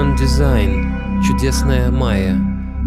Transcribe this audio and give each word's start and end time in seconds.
Human 0.00 0.16
Design. 0.16 1.22
Чудесная 1.22 1.90
майя. 1.90 2.34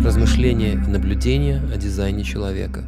Размышления 0.04 0.74
и 0.74 0.78
наблюдения 0.78 1.62
о 1.72 1.78
дизайне 1.78 2.24
человека. 2.24 2.84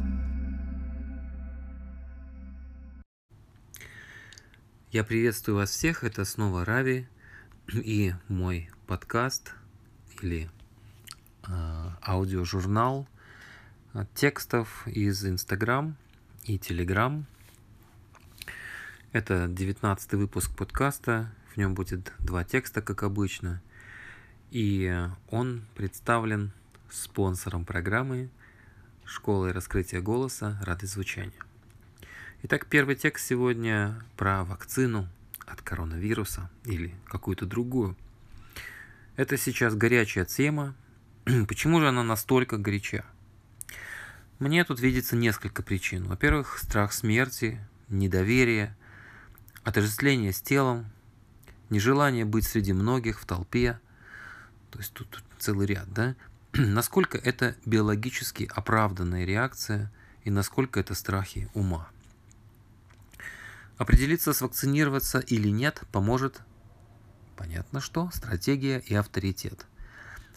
Я 4.90 5.04
приветствую 5.04 5.54
вас 5.54 5.70
всех. 5.70 6.02
Это 6.02 6.24
снова 6.24 6.64
Рави 6.64 7.06
и 7.72 8.14
мой 8.26 8.68
подкаст 8.88 9.54
или 10.20 10.50
э, 11.46 11.50
аудиожурнал 12.04 13.06
текстов 14.16 14.88
из 14.88 15.24
Инстаграм 15.24 15.96
и 16.42 16.58
Телеграм. 16.58 17.26
Это 19.12 19.46
девятнадцатый 19.46 20.18
выпуск 20.18 20.50
подкаста. 20.56 21.32
В 21.54 21.58
нем 21.58 21.74
будет 21.74 22.12
два 22.18 22.42
текста, 22.42 22.82
как 22.82 23.04
обычно. 23.04 23.62
И 24.50 25.08
он 25.30 25.64
представлен 25.74 26.52
спонсором 26.90 27.64
программы 27.64 28.30
Школы 29.06 29.52
раскрытия 29.52 30.00
голоса 30.00 30.58
Рады 30.62 30.88
звучания. 30.88 31.32
Итак, 32.42 32.66
первый 32.66 32.96
текст 32.96 33.24
сегодня 33.26 34.02
про 34.16 34.42
вакцину 34.42 35.08
от 35.46 35.62
коронавируса 35.62 36.50
или 36.64 36.92
какую-то 37.06 37.46
другую. 37.46 37.96
Это 39.14 39.36
сейчас 39.36 39.76
горячая 39.76 40.24
тема. 40.24 40.74
Почему 41.48 41.78
же 41.78 41.88
она 41.88 42.02
настолько 42.02 42.58
горяча? 42.58 43.04
Мне 44.40 44.64
тут 44.64 44.80
видится 44.80 45.14
несколько 45.14 45.62
причин. 45.62 46.04
Во-первых, 46.04 46.58
страх 46.58 46.92
смерти, 46.92 47.60
недоверие, 47.88 48.76
отождествление 49.62 50.32
с 50.32 50.40
телом, 50.42 50.90
нежелание 51.70 52.24
быть 52.24 52.44
среди 52.44 52.72
многих 52.72 53.20
в 53.20 53.24
толпе, 53.24 53.78
то 54.76 54.82
есть 54.82 54.92
тут, 54.92 55.08
тут 55.08 55.24
целый 55.38 55.66
ряд, 55.66 55.90
да, 55.90 56.14
насколько 56.52 57.16
это 57.16 57.56
биологически 57.64 58.46
оправданная 58.54 59.24
реакция 59.24 59.90
и 60.22 60.30
насколько 60.30 60.78
это 60.78 60.94
страхи 60.94 61.48
ума. 61.54 61.88
Определиться, 63.78 64.34
свакцинироваться 64.34 65.20
или 65.20 65.48
нет, 65.48 65.80
поможет, 65.92 66.42
понятно 67.36 67.80
что, 67.80 68.10
стратегия 68.12 68.80
и 68.80 68.94
авторитет. 68.94 69.64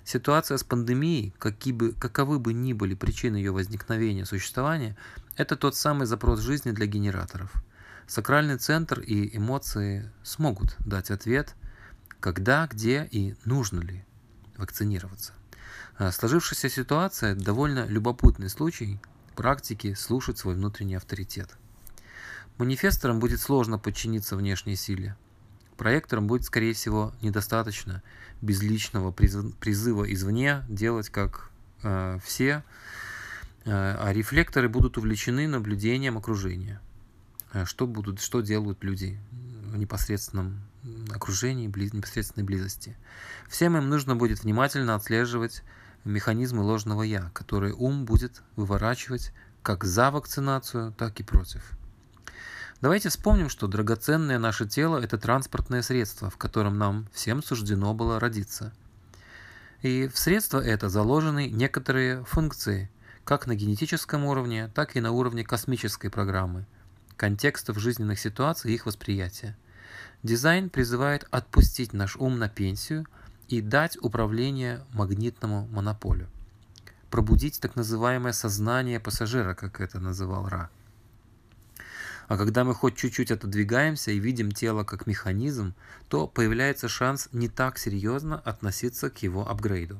Ситуация 0.05 0.57
с 0.57 0.63
пандемией, 0.63 1.33
какие 1.37 1.73
бы, 1.73 1.91
каковы 1.91 2.39
бы 2.39 2.53
ни 2.53 2.71
были 2.71 2.95
причины 2.95 3.35
ее 3.35 3.51
возникновения, 3.51 4.25
существования, 4.25 4.95
это 5.35 5.57
тот 5.57 5.75
самый 5.75 6.07
запрос 6.07 6.39
жизни 6.39 6.71
для 6.71 6.85
генераторов– 6.85 7.51
Сакральный 8.09 8.57
центр 8.57 9.01
и 9.01 9.37
эмоции 9.37 10.09
смогут 10.23 10.75
дать 10.79 11.11
ответ, 11.11 11.53
когда, 12.19 12.65
где 12.65 13.07
и 13.11 13.35
нужно 13.45 13.81
ли 13.81 14.03
вакцинироваться. 14.59 15.33
А 15.97 16.11
сложившаяся 16.11 16.69
ситуация– 16.69 17.35
довольно 17.35 17.85
любопытный 17.85 18.49
случай 18.49 18.99
практики 19.35 19.93
слушать 19.93 20.37
свой 20.37 20.55
внутренний 20.55 20.95
авторитет. 20.95 21.57
Манифесторам 22.57 23.19
будет 23.19 23.39
сложно 23.39 23.79
подчиниться 23.79 24.35
внешней 24.35 24.75
силе. 24.75 25.15
Проекторам 25.77 26.27
будет, 26.27 26.43
скорее 26.43 26.73
всего, 26.73 27.13
недостаточно 27.21 28.03
безличного 28.41 29.11
призыва 29.11 30.11
извне 30.13 30.63
делать 30.67 31.09
как 31.09 31.49
э, 31.83 32.19
все, 32.23 32.63
э, 33.63 33.71
а 33.71 34.11
рефлекторы 34.11 34.67
будут 34.69 34.97
увлечены 34.97 35.47
наблюдением 35.47 36.17
окружения– 36.17 36.81
что 37.65 37.87
будут, 37.87 38.21
что 38.21 38.41
делают 38.41 38.83
люди 38.83 39.19
в 39.31 39.77
непосредственном 39.77 40.59
окружении, 41.13 41.67
близ, 41.67 41.93
непосредственной 41.93 42.45
близости. 42.45 42.97
Всем 43.49 43.77
им 43.77 43.89
нужно 43.89 44.15
будет 44.15 44.43
внимательно 44.43 44.95
отслеживать 44.95 45.63
механизмы 46.05 46.63
ложного 46.63 47.03
«я», 47.03 47.29
которые 47.33 47.73
ум 47.73 48.05
будет 48.05 48.41
выворачивать 48.55 49.33
как 49.61 49.83
за 49.83 50.11
вакцинацию, 50.11 50.93
так 50.93 51.19
и 51.19 51.23
против. 51.23 51.71
Давайте 52.81 53.09
вспомним, 53.09 53.49
что 53.49 53.67
драгоценное 53.67 54.39
наше 54.39 54.65
тело– 54.65 54.97
это 55.03 55.17
транспортное 55.17 55.81
средство, 55.81 56.29
в 56.29 56.37
котором 56.37 56.77
нам 56.77 57.07
всем 57.13 57.43
суждено 57.43 57.93
было 57.93 58.19
родиться. 58.19 58.73
И 59.81 60.07
в 60.07 60.17
средство 60.17 60.59
это 60.59 60.87
заложены 60.87 61.49
некоторые 61.49 62.23
функции, 62.23 62.89
как 63.25 63.47
на 63.47 63.55
генетическом 63.55 64.25
уровне, 64.25 64.71
так 64.73 64.95
и 64.95 65.01
на 65.01 65.11
уровне 65.11 65.43
космической 65.43 66.09
программы– 66.09 66.65
контекстов 67.19 67.77
жизненных 67.77 68.17
ситуаций 68.17 68.71
и 68.71 68.75
их 68.75 68.85
восприятия. 68.85 69.57
Дизайн 70.21 70.69
призывает 70.69 71.25
отпустить 71.31 71.93
наш 71.93 72.17
ум 72.17 72.39
на 72.39 72.49
пенсию 72.49 73.05
и 73.47 73.61
дать 73.61 73.97
управление 74.01 74.81
магнитному 74.91 75.67
монополю. 75.71 76.27
Пробудить 77.09 77.61
так 77.61 77.77
называемое 77.77 78.33
сознание 78.33 78.99
пассажира, 78.99 79.53
как 79.53 79.79
это 79.79 79.99
называл 79.99 80.49
Ра. 80.49 80.69
А 82.27 82.37
когда 82.37 82.65
мы 82.65 82.75
хоть 82.75 82.97
чуть-чуть 82.97 83.31
отодвигаемся 83.31 84.11
и 84.11 84.19
видим 84.19 84.51
тело 84.51 84.83
как 84.83 85.07
механизм, 85.07 85.73
то 86.09 86.27
появляется 86.27 86.89
шанс 86.89 87.29
не 87.31 87.47
так 87.47 87.77
серьезно 87.77 88.39
относиться 88.39 89.09
к 89.09 89.19
его 89.23 89.49
апгрейду. 89.49 89.99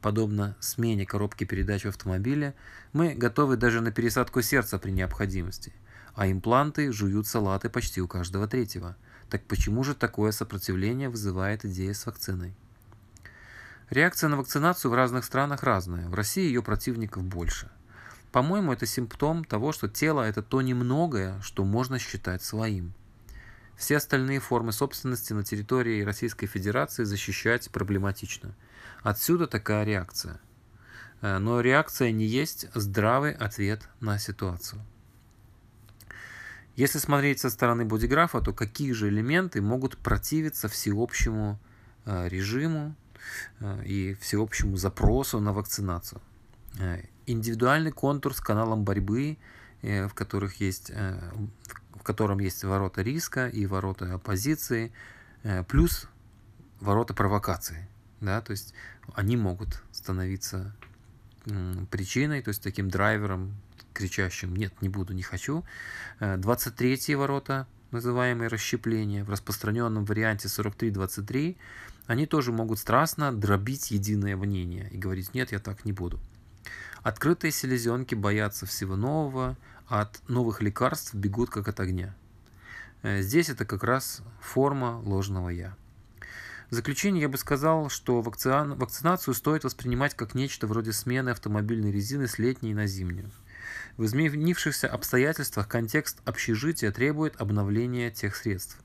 Подобно 0.00 0.56
смене 0.58 1.04
коробки 1.04 1.44
передач 1.44 1.84
в 1.84 1.88
автомобиле, 1.88 2.54
мы 2.94 3.14
готовы 3.14 3.56
даже 3.56 3.82
на 3.82 3.92
пересадку 3.92 4.40
сердца 4.40 4.78
при 4.78 4.90
необходимости– 4.90 5.74
а 6.14 6.30
импланты 6.30 6.92
жуют 6.92 7.26
салаты 7.26 7.68
почти 7.68 8.00
у 8.00 8.08
каждого 8.08 8.46
третьего. 8.46 8.96
Так 9.30 9.44
почему 9.44 9.84
же 9.84 9.94
такое 9.94 10.32
сопротивление 10.32 11.08
вызывает 11.08 11.64
идея 11.64 11.94
с 11.94 12.04
вакциной? 12.04 12.52
Реакция 13.88 14.28
на 14.28 14.36
вакцинацию 14.36 14.90
в 14.90 14.94
разных 14.94 15.24
странах 15.24 15.62
разная. 15.62 16.08
В 16.08 16.14
России 16.14 16.44
ее 16.44 16.62
противников 16.62 17.22
больше. 17.22 17.70
По-моему, 18.32 18.72
это 18.72 18.86
симптом 18.86 19.44
того, 19.44 19.72
что 19.72 19.88
тело– 19.88 20.22
это 20.28 20.42
то 20.42 20.62
немногое, 20.62 21.40
что 21.42 21.64
можно 21.64 22.00
считать 22.00 22.42
своим. 22.42 22.92
Все 23.76 23.96
остальные 23.96 24.40
формы 24.40 24.72
собственности 24.72 25.32
на 25.32 25.44
территории 25.44 26.02
Российской 26.02 26.46
Федерации 26.46 27.04
защищать 27.04 27.70
проблематично. 27.70 28.54
Отсюда 29.02 29.46
такая 29.46 29.84
реакция. 29.84 30.40
Э, 31.22 31.38
но 31.38 31.60
реакция 31.60 32.10
не 32.10 32.26
есть 32.26 32.66
здравый 32.74 33.32
ответ 33.32 33.88
на 34.00 34.18
ситуацию. 34.18 34.82
Если 36.80 36.98
смотреть 36.98 37.40
со 37.40 37.50
стороны 37.50 37.84
бодиграфа, 37.84 38.40
то 38.40 38.54
какие 38.54 38.92
же 38.92 39.10
элементы 39.10 39.60
могут 39.60 39.98
противиться 39.98 40.66
всеобщему 40.66 41.60
э, 42.06 42.26
режиму 42.26 42.96
э, 43.58 43.84
и 43.84 44.14
всеобщему 44.14 44.78
запросу 44.78 45.40
на 45.40 45.52
вакцинацию? 45.52 46.22
Э, 46.78 47.02
индивидуальный 47.26 47.92
контур 47.92 48.34
с 48.34 48.40
каналом 48.40 48.84
борьбы, 48.84 49.36
в, 49.82 50.08
которых 50.14 50.60
есть, 50.62 50.90
в 50.90 52.02
котором 52.02 52.38
есть 52.38 52.64
ворота 52.64 53.02
риска 53.02 53.48
и 53.48 53.66
ворота 53.66 54.14
оппозиции, 54.14 54.90
плюс 55.68 56.08
ворота 56.80 57.12
провокации. 57.12 57.86
Да, 58.22 58.40
то 58.40 58.52
есть 58.52 58.72
они 59.14 59.36
могут 59.36 59.82
становиться 59.92 60.74
причиной, 61.90 62.40
то 62.40 62.48
есть 62.48 62.62
таким 62.62 62.88
драйвером 62.88 63.54
кричащим 63.92 64.54
«нет, 64.54 64.72
не 64.82 64.88
буду, 64.88 65.12
не 65.12 65.22
хочу». 65.22 65.64
23 66.20 66.98
э, 67.08 67.16
ворота, 67.16 67.66
называемые 67.90 68.48
расщепления, 68.48 69.24
в 69.24 69.30
распространенном 69.30 70.04
варианте 70.04 70.48
43-23, 70.48 71.56
они 72.06 72.26
тоже 72.26 72.52
могут 72.52 72.78
страстно 72.78 73.32
дробить 73.32 73.90
единое 73.90 74.36
мнение 74.36 74.88
и 74.90 74.98
говорить 74.98 75.34
«нет, 75.34 75.52
я 75.52 75.58
так 75.58 75.84
не 75.84 75.92
буду». 75.92 76.20
Открытые 77.02 77.50
селезенки 77.50 78.14
боятся 78.14 78.66
всего 78.66 78.96
нового, 78.96 79.56
а 79.88 80.02
от 80.02 80.28
новых 80.28 80.60
лекарств 80.60 81.14
бегут 81.14 81.50
как 81.50 81.68
от 81.68 81.80
огня. 81.80 82.14
Э, 83.02 83.22
здесь 83.22 83.48
это 83.48 83.64
как 83.64 83.84
раз 83.84 84.22
форма 84.40 85.00
ложного 85.04 85.48
«я». 85.48 85.76
В 86.70 86.74
заключение 86.74 87.22
я 87.22 87.28
бы 87.28 87.36
сказал, 87.36 87.88
что 87.88 88.22
вакцинацию 88.22 89.34
стоит 89.34 89.64
воспринимать 89.64 90.14
как 90.14 90.34
нечто 90.34 90.68
вроде 90.68 90.92
смены 90.92 91.30
автомобильной 91.30 91.90
резины 91.90 92.28
с 92.28 92.38
летней 92.38 92.74
на 92.74 92.86
зимнюю. 92.86 93.30
В 93.96 94.04
изменившихся 94.04 94.88
обстоятельствах 94.88 95.68
контекст 95.68 96.20
общежития 96.24 96.92
требует 96.92 97.40
обновления 97.40 98.10
тех 98.10 98.36
средств. 98.36 98.78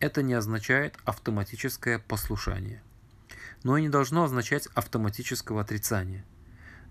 Это 0.00 0.22
не 0.22 0.34
означает 0.34 0.96
автоматическое 1.04 1.98
послушание, 1.98 2.82
но 3.62 3.76
и 3.76 3.82
не 3.82 3.88
должно 3.88 4.24
означать 4.24 4.68
автоматического 4.74 5.60
отрицания. 5.60 6.24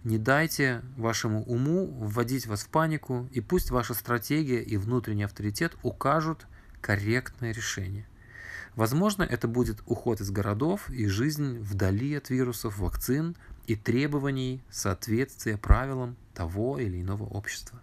Не 0.04 0.18
дайте 0.18 0.82
вашему 0.98 1.44
уму 1.46 1.86
вводить 1.86 2.46
вас 2.46 2.64
в 2.64 2.70
панику, 2.70 3.30
и 3.32 3.40
пусть 3.40 3.72
ваша 3.72 3.94
стратегия 3.94 4.62
и 4.62 4.76
внутренний 4.76 5.24
авторитет 5.24 5.78
укажут 5.82 6.46
корректное 6.82 7.54
решение. 7.54 8.06
Возможно, 8.76 9.24
это 9.24 9.48
будет 9.48 9.82
уход 9.86 10.20
из 10.20 10.32
городов 10.32 10.90
и 10.90 11.08
жизнь 11.08 11.60
вдали 11.60 12.16
от 12.16 12.30
вирусов, 12.30 12.80
вакцин 12.80 13.36
и 13.68 13.76
требований 13.76 14.62
соответствия 14.70 15.58
правилам 15.58 16.16
того 16.34 16.80
или 16.80 17.02
иного 17.02 17.24
общества. 17.24 17.80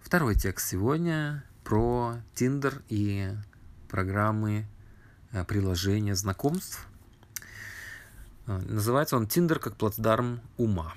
Второй 0.00 0.36
текст 0.36 0.68
сегодня 0.68 1.44
про 1.64 2.18
Tinder 2.34 2.82
и 2.88 3.30
программы 3.88 4.66
э, 5.32 5.44
приложения 5.44 6.14
знакомств. 6.14 6.86
Э, 8.46 8.60
называется 8.68 9.16
он 9.16 9.24
Tinder 9.24 9.58
как 9.58 9.76
плацдарм 9.76 10.40
ума. 10.56 10.94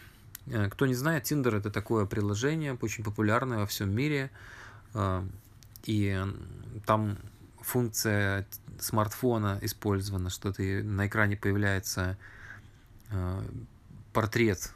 Кто 0.72 0.86
не 0.88 0.96
знает, 0.96 1.32
Tinder 1.32 1.56
это 1.56 1.70
такое 1.70 2.06
приложение, 2.06 2.78
очень 2.82 3.04
популярное 3.04 3.60
во 3.60 3.68
всем 3.68 3.92
мире. 3.94 4.32
И 5.84 6.26
там 6.88 7.18
функция 7.62 8.48
смартфона 8.84 9.60
использована, 9.62 10.30
что 10.30 10.52
ты 10.52 10.84
на 10.84 11.08
экране 11.08 11.38
появляется 11.38 12.18
портрет 14.14 14.74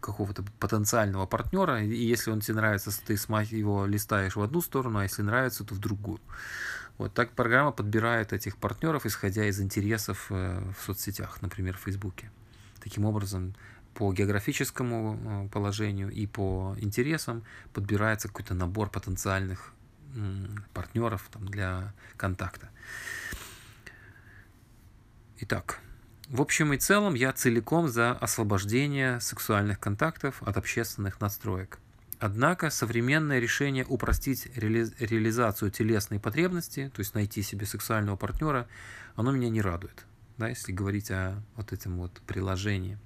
какого-то 0.00 0.44
потенциального 0.60 1.26
партнера, 1.26 1.82
и 1.82 1.94
если 1.94 2.30
он 2.30 2.40
тебе 2.40 2.56
нравится, 2.56 2.90
ты 3.04 3.14
его 3.14 3.86
листаешь 3.86 4.36
в 4.36 4.42
одну 4.42 4.60
сторону, 4.60 4.98
а 4.98 5.02
если 5.02 5.22
нравится, 5.22 5.64
то 5.64 5.74
в 5.74 5.78
другую. 5.78 6.20
Вот 6.98 7.12
так 7.12 7.32
программа 7.32 7.72
подбирает 7.72 8.32
этих 8.32 8.56
партнеров, 8.56 9.04
исходя 9.04 9.44
из 9.44 9.60
интересов 9.60 10.28
э, 10.30 10.62
в 10.78 10.82
соцсетях, 10.82 11.42
например, 11.42 11.76
в 11.76 11.80
Фейсбуке. 11.80 12.30
Таким 12.82 13.04
образом, 13.04 13.54
по 13.94 14.12
географическому 14.12 15.18
э, 15.18 15.48
положению 15.50 16.10
и 16.10 16.26
по 16.26 16.74
интересам 16.78 17.42
подбирается 17.74 18.28
какой-то 18.28 18.54
набор 18.54 18.88
потенциальных 18.88 19.72
партнеров 20.72 21.28
там, 21.32 21.46
для 21.48 21.92
контакта. 22.16 22.68
Итак, 25.38 25.80
в 26.28 26.40
общем 26.40 26.72
и 26.72 26.78
целом 26.78 27.14
я 27.14 27.32
целиком 27.32 27.88
за 27.88 28.12
освобождение 28.12 29.20
сексуальных 29.20 29.78
контактов 29.78 30.42
от 30.42 30.56
общественных 30.56 31.20
настроек. 31.20 31.78
Однако 32.18 32.70
современное 32.70 33.38
решение 33.38 33.84
упростить 33.86 34.48
реали 34.56 34.90
реализацию 34.98 35.70
телесной 35.70 36.18
потребности, 36.18 36.90
то 36.94 37.00
есть 37.00 37.14
найти 37.14 37.42
себе 37.42 37.66
сексуального 37.66 38.16
партнера, 38.16 38.66
оно 39.14 39.32
меня 39.32 39.50
не 39.50 39.60
радует, 39.60 40.06
да, 40.38 40.48
если 40.48 40.72
говорить 40.72 41.10
о 41.10 41.42
вот 41.56 41.72
этом 41.72 41.98
вот 41.98 42.22
приложении. 42.26 42.98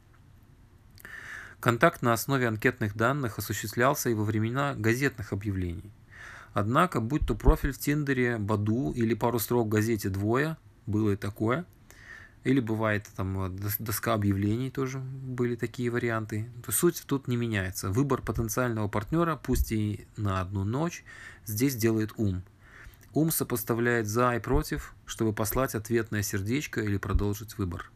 Контакт 1.59 2.01
на 2.01 2.13
основе 2.13 2.47
анкетных 2.47 2.97
данных 2.97 3.39
осуществлялся 3.39 4.09
и 4.09 4.15
во 4.15 4.25
времена 4.25 4.75
газетных 4.75 5.33
объявлений. 5.33 5.93
Однако, 6.53 7.01
будь 7.01 7.27
то 7.27 7.35
профиль 7.35 7.73
в 7.73 7.79
Тиндере, 7.79 8.39
Баду 8.39 8.93
или 8.93 9.15
пару 9.15 9.39
строк 9.39 9.67
в 9.67 9.71
газете 9.71 10.09
«Двое», 10.09 10.57
было 10.87 11.11
и 11.11 11.17
такое– 11.17 11.65
или 12.43 12.61
бывает 12.61 13.07
там 13.17 13.55
доска 13.79 14.15
объявлений 14.15 14.71
тоже 14.71 14.99
были 14.99 15.57
такие 15.57 15.91
варианты. 15.91 16.51
Суть 16.69 17.03
тут 17.07 17.29
не 17.29 17.37
меняется. 17.37 17.91
Выбор 17.91 18.23
потенциального 18.23 18.89
партнера, 18.89 19.37
пусть 19.37 19.73
и 19.73 20.07
на 20.17 20.41
одну 20.41 20.65
ночь, 20.65 21.05
здесь 21.45 21.77
делает 21.77 22.13
ум. 22.17 22.43
Ум 23.13 23.31
сопоставляет 23.31 24.07
за 24.07 24.37
и 24.37 24.41
против, 24.41 24.95
чтобы 25.05 25.35
послать 25.35 25.75
ответное 25.75 26.23
сердечко 26.23 26.81
или 26.81 26.97
продолжить 26.97 27.59
выбор. 27.59 27.91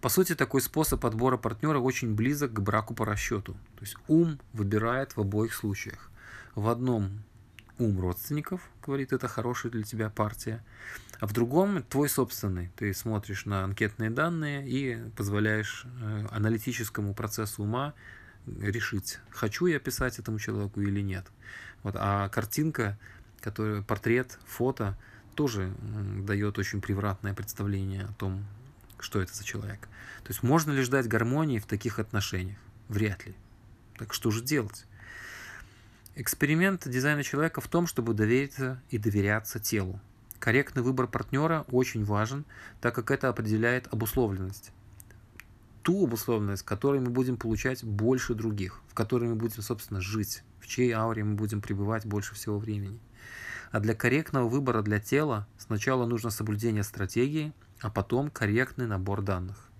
По 0.00 0.08
сути, 0.08 0.34
такой 0.34 0.62
способ 0.62 1.04
отбора 1.04 1.36
партнера 1.36 1.78
очень 1.78 2.14
близок 2.14 2.54
к 2.54 2.60
браку 2.60 2.94
по 2.94 3.04
расчету. 3.04 3.52
То 3.52 3.82
есть 3.82 3.96
ум 4.08 4.38
выбирает 4.54 5.14
в 5.14 5.20
обоих 5.20 5.52
случаях. 5.52 6.09
В 6.54 6.68
одном 6.68 7.22
ум 7.78 8.00
родственников, 8.00 8.60
говорит, 8.84 9.12
это 9.12 9.28
хорошая 9.28 9.72
для 9.72 9.82
тебя 9.82 10.10
партия, 10.10 10.62
а 11.18 11.26
в 11.26 11.32
другом 11.32 11.82
твой 11.82 12.08
собственный. 12.08 12.70
Ты 12.76 12.92
смотришь 12.94 13.46
на 13.46 13.64
анкетные 13.64 14.10
данные 14.10 14.68
и 14.68 15.10
позволяешь 15.16 15.84
э, 15.84 16.26
аналитическому 16.30 17.14
процессу 17.14 17.62
ума 17.62 17.94
решить, 18.46 19.18
хочу 19.30 19.66
я 19.66 19.78
писать 19.78 20.18
этому 20.18 20.38
человеку 20.38 20.80
или 20.80 21.00
нет. 21.00 21.26
Вот, 21.82 21.94
а 21.98 22.28
картинка, 22.28 22.98
которая, 23.40 23.82
портрет, 23.82 24.38
фото 24.46 24.98
тоже 25.34 25.72
дает 26.26 26.58
очень 26.58 26.80
превратное 26.80 27.34
представление 27.34 28.04
о 28.04 28.12
том, 28.14 28.44
что 28.98 29.20
это 29.20 29.34
за 29.34 29.44
человек. 29.44 29.80
То 30.24 30.28
есть 30.28 30.42
можно 30.42 30.72
ли 30.72 30.82
ждать 30.82 31.08
гармонии 31.08 31.58
в 31.58 31.66
таких 31.66 31.98
отношениях? 31.98 32.58
Вряд 32.88 33.24
ли. 33.26 33.34
Так 33.96 34.12
что 34.12 34.30
же 34.30 34.42
делать? 34.42 34.86
Эксперимент 36.20 36.86
дизайна 36.86 37.22
человека 37.22 37.62
в 37.62 37.68
том, 37.68 37.86
чтобы 37.86 38.12
довериться 38.12 38.82
и 38.90 38.98
доверяться 38.98 39.58
телу. 39.58 39.98
Корректный 40.38 40.82
выбор 40.82 41.06
партнера 41.06 41.64
очень 41.70 42.04
важен, 42.04 42.44
так 42.82 42.94
как 42.94 43.10
это 43.10 43.30
определяет 43.30 43.86
обусловленность. 43.90 44.70
Ту 45.80 46.04
обусловленность, 46.04 46.62
которой 46.62 47.00
мы 47.00 47.08
будем 47.08 47.38
получать 47.38 47.82
больше 47.82 48.34
других, 48.34 48.82
в 48.88 48.92
которой 48.92 49.30
мы 49.30 49.34
будем, 49.34 49.62
собственно, 49.62 50.02
жить, 50.02 50.42
в 50.60 50.66
чьей 50.66 50.92
ауре 50.92 51.24
мы 51.24 51.36
будем 51.36 51.62
пребывать 51.62 52.04
больше 52.04 52.34
всего 52.34 52.58
времени. 52.58 53.00
А 53.70 53.80
для 53.80 53.94
корректного 53.94 54.46
выбора 54.46 54.82
для 54.82 55.00
тела 55.00 55.48
сначала 55.56 56.04
нужно 56.04 56.28
соблюдение 56.28 56.82
стратегии, 56.82 57.54
а 57.80 57.88
потом 57.88 58.28
корректный 58.28 58.86
набор 58.86 59.22
данных. 59.22 59.70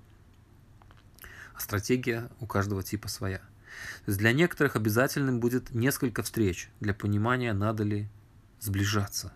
А 1.52 1.60
стратегия 1.60 2.30
у 2.40 2.46
каждого 2.46 2.82
типа 2.82 3.08
своя. 3.08 3.42
То 4.04 4.10
есть 4.10 4.18
для 4.18 4.32
некоторых 4.32 4.76
обязательным 4.76 5.40
будет 5.40 5.74
несколько 5.74 6.22
встреч 6.22 6.70
для 6.80 6.94
понимания, 6.94 7.52
надо 7.52 7.84
ли 7.84 8.08
сближаться. 8.60 9.32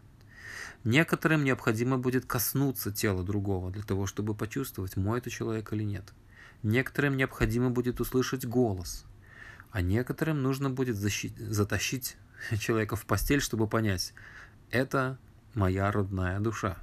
Некоторым 0.84 1.44
необходимо 1.44 1.96
будет 1.98 2.26
коснуться 2.26 2.92
тела 2.92 3.22
другого 3.22 3.70
для 3.70 3.82
того, 3.82 4.06
чтобы 4.06 4.34
почувствовать, 4.34 4.96
мой 4.96 5.18
это 5.18 5.30
человек 5.30 5.72
или 5.72 5.82
нет. 5.82 6.12
Некоторым 6.62 7.16
необходимо 7.16 7.70
будет 7.70 8.00
услышать 8.00 8.44
голос, 8.44 9.04
а 9.70 9.80
некоторым 9.80 10.42
нужно 10.42 10.70
будет 10.70 10.96
защит... 10.96 11.36
затащить 11.38 12.16
человека 12.58 12.96
в 12.96 13.06
постель, 13.06 13.40
чтобы 13.40 13.66
понять, 13.66 14.12
это 14.70 15.18
моя 15.54 15.90
родная 15.90 16.40
душа. 16.40 16.76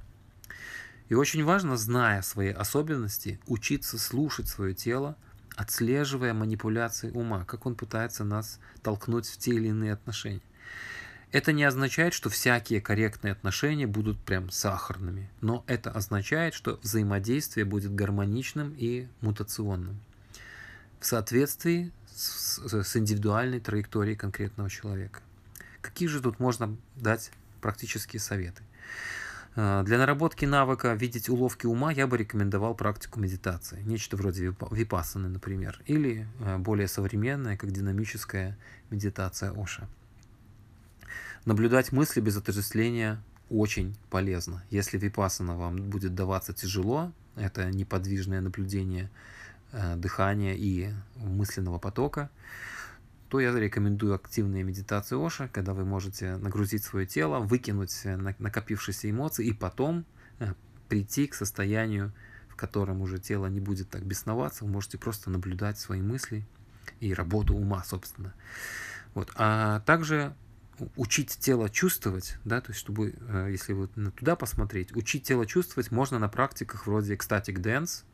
И 1.08 1.14
очень 1.14 1.44
важно, 1.44 1.76
зная 1.76 2.22
свои 2.22 2.48
особенности, 2.48 3.38
учиться 3.46 3.98
слушать 3.98 4.48
свое 4.48 4.74
тело, 4.74 5.16
отслеживая 5.56 6.34
манипуляции 6.34 7.10
ума, 7.10 7.44
как 7.44 7.66
он 7.66 7.74
пытается 7.74 8.24
нас 8.24 8.58
толкнуть 8.82 9.28
в 9.28 9.38
те 9.38 9.52
или 9.52 9.68
иные 9.68 9.92
отношения. 9.92 10.42
Это 11.30 11.52
не 11.52 11.64
означает, 11.64 12.12
что 12.12 12.28
всякие 12.28 12.82
корректные 12.82 13.32
отношения 13.32 13.86
будут 13.86 14.18
прям 14.18 14.50
сахарными, 14.50 15.30
но 15.40 15.64
это 15.66 15.90
означает, 15.90 16.52
что 16.52 16.78
взаимодействие 16.82 17.64
будет 17.64 17.94
гармоничным 17.94 18.74
и 18.76 19.08
мутационным 19.22 19.98
в 21.00 21.06
соответствии 21.06 21.90
с, 22.14 22.58
с 22.58 22.96
индивидуальной 22.96 23.60
траекторией 23.60 24.16
конкретного 24.16 24.70
человека. 24.70 25.20
Какие 25.80 26.08
же 26.08 26.20
тут 26.20 26.38
можно 26.38 26.76
дать 26.96 27.32
практические 27.60 28.20
советы? 28.20 28.62
Э, 29.54 29.82
для 29.84 29.98
наработки 29.98 30.44
навыка 30.44 30.94
видеть 30.94 31.28
уловки 31.28 31.66
ума 31.66 31.92
я 31.92 32.06
бы 32.06 32.16
рекомендовал 32.16 32.74
практику 32.74 33.20
медитации. 33.20 33.82
Нечто 33.82 34.16
вроде 34.16 34.54
випассаны, 34.70 35.28
например. 35.28 35.80
Или 35.86 36.26
э, 36.40 36.58
более 36.58 36.88
современная, 36.88 37.56
как 37.56 37.70
динамическая 37.70 38.56
медитация 38.90 39.52
Оша. 39.52 39.88
Наблюдать 41.44 41.92
мысли 41.92 42.20
без 42.20 42.36
отождествления 42.36 43.20
очень 43.50 43.96
полезно. 44.10 44.62
Если 44.70 44.96
випассана 44.96 45.56
вам 45.56 45.76
будет 45.90 46.14
даваться 46.14 46.52
тяжело, 46.52 47.12
это 47.36 47.70
неподвижное 47.70 48.40
наблюдение 48.40 49.10
э, 49.72 49.96
дыхания 49.96 50.54
и 50.54 50.90
мысленного 51.16 51.78
потока, 51.78 52.30
то 53.32 53.40
я 53.40 53.50
рекомендую 53.58 54.14
активные 54.14 54.62
медитации 54.62 55.16
Оша, 55.16 55.48
когда 55.48 55.72
вы 55.72 55.86
можете 55.86 56.36
нагрузить 56.36 56.84
свое 56.84 57.06
тело, 57.06 57.38
выкинуть 57.38 58.02
э, 58.04 58.14
накопившиеся 58.18 59.10
эмоции 59.10 59.46
и 59.46 59.54
потом 59.54 60.04
э, 60.38 60.52
прийти 60.90 61.26
к 61.26 61.34
состоянию, 61.34 62.12
в 62.50 62.56
котором 62.56 63.00
уже 63.00 63.18
тело 63.18 63.46
не 63.46 63.58
будет 63.58 63.88
так 63.88 64.04
бесноваться, 64.04 64.66
вы 64.66 64.70
можете 64.70 64.98
просто 64.98 65.30
наблюдать 65.30 65.78
свои 65.78 66.02
мысли 66.02 66.46
и 67.00 67.14
работу 67.14 67.54
ума, 67.54 67.82
собственно. 67.84 68.34
Вот. 69.14 69.32
А 69.36 69.80
также 69.86 70.34
учить 70.96 71.30
тело 71.30 71.70
чувствовать, 71.70 72.36
да, 72.44 72.60
то 72.60 72.72
есть 72.72 72.80
чтобы, 72.80 73.14
э, 73.18 73.48
если 73.50 73.72
вот 73.72 73.92
туда 74.14 74.36
посмотреть, 74.36 74.94
учить 74.94 75.22
тело 75.22 75.46
чувствовать 75.46 75.90
можно 75.90 76.18
на 76.18 76.28
практиках 76.28 76.86
вроде 76.86 77.14
Ecstatic 77.14 77.54
Dance, 77.54 78.04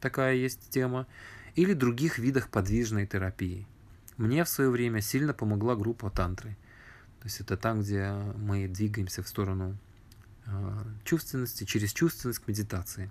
такая 0.00 0.34
есть 0.34 0.70
тема, 0.70 1.06
или 1.54 1.72
других 1.72 2.18
видах 2.18 2.48
подвижной 2.48 3.06
терапии. 3.06 3.68
Мне 4.16 4.44
в 4.44 4.48
свое 4.48 4.70
время 4.70 5.00
сильно 5.00 5.34
помогла 5.34 5.76
группа 5.76 6.10
тантры. 6.10 6.56
То 7.20 7.26
есть 7.26 7.40
это 7.40 7.56
там, 7.56 7.80
где 7.80 8.12
мы 8.36 8.68
двигаемся 8.68 9.22
в 9.22 9.28
сторону 9.28 9.76
э, 10.46 10.84
чувственности, 11.04 11.64
через 11.64 11.92
чувственность 11.92 12.38
к 12.38 12.48
медитации. 12.48 13.10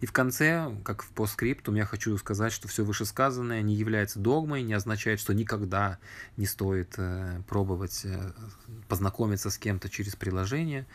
И 0.00 0.06
в 0.06 0.12
конце, 0.12 0.74
как 0.84 1.02
в 1.02 1.08
постскриптум, 1.10 1.76
я 1.76 1.84
хочу 1.84 2.16
сказать, 2.18 2.52
что 2.52 2.68
все 2.68 2.84
вышесказанное 2.84 3.62
не 3.62 3.74
является 3.74 4.18
догмой, 4.18 4.62
не 4.62 4.74
означает, 4.74 5.20
что 5.20 5.32
никогда 5.34 5.98
не 6.36 6.46
стоит 6.46 6.94
э, 6.98 7.40
пробовать 7.46 8.02
э, 8.04 8.32
познакомиться 8.88 9.50
с 9.50 9.58
кем-то 9.58 9.88
через 9.88 10.16
приложение. 10.16 10.86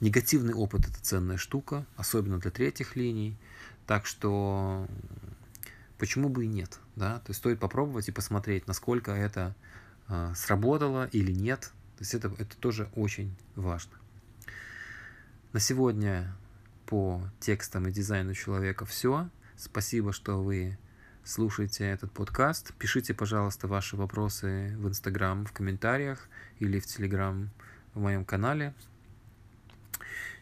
Негативный 0.00 0.54
опыт– 0.54 0.88
это 0.88 1.00
ценная 1.00 1.36
штука, 1.36 1.86
особенно 1.96 2.38
для 2.38 2.50
третьих 2.50 2.96
линий. 2.96 3.36
Так 3.86 4.06
что 4.06 4.86
почему 5.98 6.28
бы 6.28 6.44
и 6.44 6.48
нет, 6.48 6.78
да, 7.00 7.18
то 7.20 7.30
есть 7.30 7.38
стоит 7.38 7.58
попробовать 7.58 8.08
и 8.08 8.12
посмотреть, 8.12 8.66
насколько 8.66 9.10
это 9.10 9.56
э, 10.08 10.32
сработало 10.36 11.08
или 11.12 11.32
нет, 11.32 11.72
то 11.96 12.02
есть 12.02 12.14
это, 12.14 12.30
это 12.38 12.56
тоже 12.58 12.90
очень 12.94 13.34
важно. 13.56 13.92
На 15.54 15.60
сегодня 15.60 16.36
по 16.84 17.22
текстам 17.40 17.88
и 17.88 17.90
дизайну 17.90 18.34
человека 18.34 18.84
все. 18.84 19.30
Спасибо, 19.56 20.12
что 20.12 20.42
вы 20.42 20.78
слушаете 21.24 21.84
этот 21.84 22.12
подкаст. 22.12 22.74
Пишите, 22.74 23.14
пожалуйста, 23.14 23.66
ваши 23.66 23.96
вопросы 23.96 24.76
в 24.76 24.86
Инстаграм, 24.86 25.46
в 25.46 25.52
комментариях 25.52 26.28
или 26.58 26.78
в 26.80 26.86
Телеграм 26.86 27.50
в 27.94 28.00
моем 28.00 28.26
канале. 28.26 28.74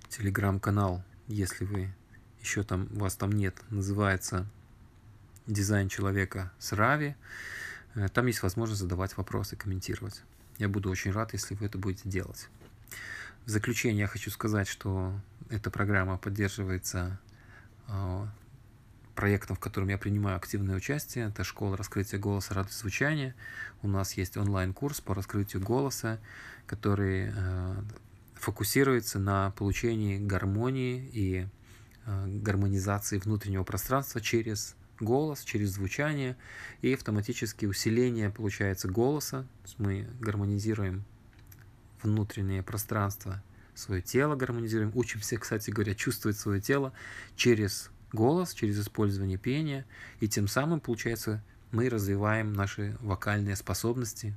Телеграм-канал, 0.09 1.05
если 1.29 1.65
вы 1.65 1.95
еще 2.41 2.65
там, 2.65 2.87
вас 2.87 3.15
там 3.15 3.31
нет, 3.31 3.55
называется 3.71 4.47
«Дизайн 5.49 5.89
человека 5.89 6.53
с 6.61 6.73
Рави». 6.73 7.17
Э, 7.95 8.09
там 8.09 8.27
есть 8.27 8.43
возможность 8.43 8.81
задавать 8.81 9.17
вопросы, 9.17 9.57
комментировать. 9.57 10.23
Я 10.59 10.69
буду 10.69 10.91
очень 10.91 11.11
рад, 11.11 11.33
если 11.33 11.55
вы 11.57 11.67
это 11.67 11.79
будете 11.79 12.09
делать. 12.09 12.49
В 13.45 13.51
заключение 13.51 14.01
я 14.01 14.07
хочу 14.07 14.31
сказать, 14.31 14.69
что 14.69 15.19
эта 15.51 15.71
программа 15.71 16.19
поддерживается 16.19 17.19
а, 17.87 18.29
проектом, 19.19 19.57
в 19.57 19.59
котором 19.59 19.89
я 19.89 19.99
принимаю 19.99 20.37
активное 20.37 20.77
участие. 20.77 21.27
Это 21.27 21.43
школа 21.43 21.77
раскрытия 21.77 22.21
голоса 22.21 22.55
радость 22.55 22.79
звучания. 22.79 23.35
У 23.83 23.89
нас 23.89 24.13
есть 24.13 24.37
онлайн-курс 24.37 25.01
по 25.01 25.13
раскрытию 25.13 25.61
голоса, 25.61 26.21
который 26.67 27.33
э, 27.35 27.75
фокусируется 28.35 29.19
на 29.19 29.51
получении 29.53 30.19
гармонии 30.19 31.11
и 31.13 31.49
э, 32.07 32.27
гармонизации 32.27 33.19
внутреннего 33.19 33.65
пространства 33.65 34.21
через 34.21 34.77
голос, 35.01 35.43
через 35.45 35.71
звучание 35.71 36.37
и 36.83 36.93
автоматически 36.93 37.67
усиление 37.67 38.31
получается 38.31 38.89
голоса. 38.89 39.47
Мы 39.79 40.09
гармонизируем 40.21 41.05
внутреннее 42.03 42.63
пространство, 42.63 43.43
свое 43.75 44.03
тело 44.03 44.37
гармонизируем. 44.37 44.93
Учимся, 44.95 45.37
кстати 45.39 45.71
говоря, 45.71 45.95
чувствовать 45.95 46.39
свое 46.39 46.61
тело 46.61 46.93
через 47.37 47.91
голос, 48.13 48.55
через 48.55 48.81
использование 48.81 49.39
пения, 49.39 49.85
и 50.21 50.29
тем 50.29 50.49
самым, 50.49 50.81
получается, 50.81 51.43
мы 51.71 51.89
развиваем 51.89 52.53
наши 52.53 52.97
вокальные 53.01 53.57
способности 53.57 54.37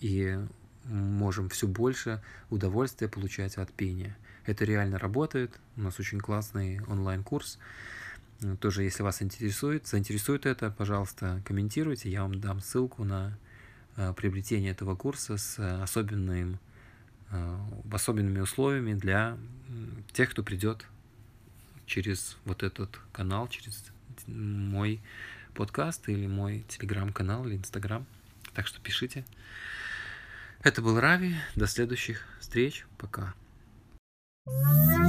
и 0.00 0.38
можем 0.84 1.48
все 1.48 1.66
больше 1.66 2.22
удовольствия 2.50 3.08
получать 3.08 3.56
от 3.56 3.72
пения. 3.72 4.16
Это 4.44 4.64
реально 4.64 4.98
работает. 4.98 5.58
У 5.76 5.82
нас 5.82 5.98
очень 5.98 6.20
классный 6.20 6.80
онлайн-курс. 6.86 7.58
Тоже, 8.60 8.82
если 8.82 9.02
вас 9.02 9.22
интересует, 9.22 9.86
заинтересует 9.86 10.44
это, 10.46 10.70
пожалуйста, 10.70 11.40
комментируйте. 11.44 12.10
Я 12.10 12.22
вам 12.22 12.40
дам 12.40 12.60
ссылку 12.60 13.04
на 13.04 13.38
э, 13.96 14.12
приобретение 14.14 14.72
этого 14.72 14.96
курса 14.96 15.36
с 15.36 15.58
особенным, 15.82 16.58
э, 17.30 17.58
особенными 17.90 18.40
условиями 18.40 18.94
для 18.94 19.38
тех, 20.12 20.30
кто 20.30 20.42
придет 20.42 20.84
через 21.86 22.36
вот 22.44 22.62
этот 22.62 22.98
канал, 23.12 23.48
через 23.48 23.84
мой 24.26 25.00
подкаст 25.54 26.08
или 26.08 26.26
мой 26.26 26.64
телеграм-канал 26.68 27.46
или 27.46 27.56
инстаграм. 27.56 28.04
Так 28.54 28.66
что 28.66 28.80
пишите. 28.80 29.24
Это 30.62 30.82
был 30.82 30.98
Рави. 30.98 31.36
До 31.56 31.66
следующих 31.66 32.26
встреч. 32.40 32.86
Пока. 32.98 33.34
thank 34.46 35.03